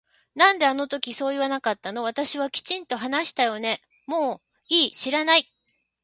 [0.33, 5.45] なんであの時そう言わなかったの私はきちんと話したよねもういい知らない